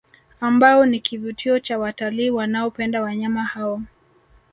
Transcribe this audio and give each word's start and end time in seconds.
Ambao 0.41 0.85
ni 0.85 0.99
Kivutio 0.99 1.59
cha 1.59 1.79
Watalii 1.79 2.29
wanaopenda 2.29 3.01
wanyama 3.01 3.43
hao 3.43 3.81